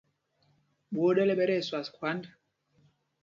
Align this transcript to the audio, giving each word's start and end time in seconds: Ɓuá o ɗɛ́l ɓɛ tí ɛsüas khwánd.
Ɓuá 0.93 1.07
o 1.11 1.15
ɗɛ́l 1.15 1.29
ɓɛ 1.37 1.45
tí 1.49 1.55
ɛsüas 1.59 1.87
khwánd. 1.95 2.23